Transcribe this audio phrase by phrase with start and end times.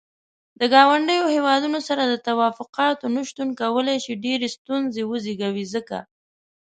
[0.59, 5.97] د ګاونډيو هيوادونو سره د تووافقاتو نه شتون کولاي شي ډيرې ستونزې وزيږوي ځکه.